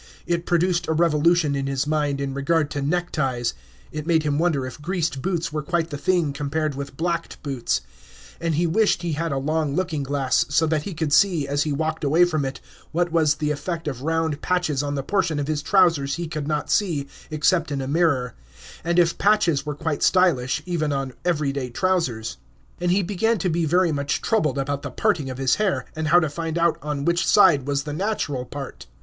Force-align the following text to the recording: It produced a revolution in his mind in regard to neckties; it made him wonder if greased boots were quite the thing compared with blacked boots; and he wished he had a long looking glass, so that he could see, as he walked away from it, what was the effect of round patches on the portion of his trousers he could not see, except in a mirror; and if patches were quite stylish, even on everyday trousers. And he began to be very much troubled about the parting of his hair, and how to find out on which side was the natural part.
It 0.25 0.47
produced 0.47 0.87
a 0.87 0.93
revolution 0.93 1.55
in 1.55 1.67
his 1.67 1.85
mind 1.85 2.19
in 2.19 2.33
regard 2.33 2.71
to 2.71 2.81
neckties; 2.81 3.53
it 3.91 4.07
made 4.07 4.23
him 4.23 4.39
wonder 4.39 4.65
if 4.65 4.81
greased 4.81 5.21
boots 5.21 5.53
were 5.53 5.61
quite 5.61 5.91
the 5.91 5.95
thing 5.99 6.33
compared 6.33 6.73
with 6.73 6.97
blacked 6.97 7.43
boots; 7.43 7.81
and 8.39 8.55
he 8.55 8.65
wished 8.65 9.03
he 9.03 9.11
had 9.11 9.31
a 9.31 9.37
long 9.37 9.75
looking 9.75 10.01
glass, 10.01 10.43
so 10.49 10.65
that 10.65 10.81
he 10.81 10.95
could 10.95 11.13
see, 11.13 11.47
as 11.47 11.61
he 11.61 11.71
walked 11.71 12.03
away 12.03 12.25
from 12.25 12.45
it, 12.45 12.59
what 12.91 13.11
was 13.11 13.35
the 13.35 13.51
effect 13.51 13.87
of 13.87 14.01
round 14.01 14.41
patches 14.41 14.81
on 14.81 14.95
the 14.95 15.03
portion 15.03 15.37
of 15.37 15.45
his 15.47 15.61
trousers 15.61 16.15
he 16.15 16.27
could 16.27 16.47
not 16.47 16.71
see, 16.71 17.07
except 17.29 17.71
in 17.71 17.79
a 17.79 17.87
mirror; 17.87 18.33
and 18.83 18.97
if 18.97 19.19
patches 19.19 19.67
were 19.67 19.75
quite 19.75 20.01
stylish, 20.01 20.63
even 20.65 20.91
on 20.91 21.13
everyday 21.23 21.69
trousers. 21.69 22.37
And 22.79 22.89
he 22.89 23.03
began 23.03 23.37
to 23.37 23.49
be 23.49 23.65
very 23.65 23.91
much 23.91 24.19
troubled 24.19 24.57
about 24.57 24.81
the 24.81 24.89
parting 24.89 25.29
of 25.29 25.37
his 25.37 25.57
hair, 25.57 25.85
and 25.95 26.07
how 26.07 26.19
to 26.19 26.27
find 26.27 26.57
out 26.57 26.79
on 26.81 27.05
which 27.05 27.23
side 27.23 27.67
was 27.67 27.83
the 27.83 27.93
natural 27.93 28.45
part. 28.45 28.87